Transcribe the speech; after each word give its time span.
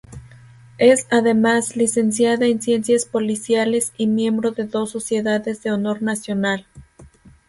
Es 0.79 1.05
además, 1.11 1.75
licenciada 1.75 2.47
en 2.47 2.59
Ciencias 2.59 3.05
Policiales 3.05 3.93
y 3.97 4.07
miembro 4.07 4.49
de 4.49 4.63
dos 4.63 4.89
sociedades 4.89 5.61
de 5.61 5.71
honor 5.71 6.01
nacional. 6.01 6.65